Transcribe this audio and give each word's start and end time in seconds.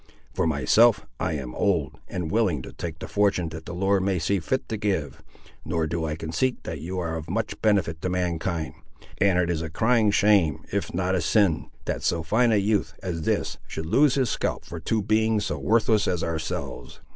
For 0.33 0.47
myself, 0.47 1.05
I 1.19 1.33
am 1.33 1.53
old, 1.53 1.99
and 2.07 2.31
willing 2.31 2.63
to 2.63 2.73
take 2.73 2.97
the 2.97 3.07
fortune 3.07 3.49
that 3.49 3.67
the 3.67 3.73
Lord 3.75 4.01
may 4.01 4.17
see 4.17 4.39
fit 4.39 4.67
to 4.69 4.75
give, 4.75 5.21
nor 5.63 5.85
do 5.85 6.05
I 6.05 6.15
conceit 6.15 6.63
that 6.63 6.81
you 6.81 6.97
are 6.97 7.15
of 7.15 7.29
much 7.29 7.61
benefit 7.61 8.01
to 8.01 8.09
mankind; 8.09 8.73
and 9.19 9.37
it 9.37 9.51
is 9.51 9.61
a 9.61 9.69
crying 9.69 10.09
shame, 10.09 10.63
if 10.73 10.91
not 10.91 11.13
a 11.13 11.21
sin, 11.21 11.69
that 11.85 12.01
so 12.01 12.23
fine 12.23 12.51
a 12.51 12.55
youth 12.55 12.95
as 13.03 13.21
this 13.21 13.59
should 13.67 13.85
lose 13.85 14.15
his 14.15 14.31
scalp 14.31 14.65
for 14.65 14.79
two 14.79 15.03
beings 15.03 15.45
so 15.45 15.59
worthless 15.59 16.07
as 16.07 16.23
ourselves. 16.23 16.99